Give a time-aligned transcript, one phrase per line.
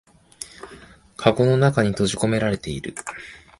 [1.15, 2.95] かごの中に閉じこめられてる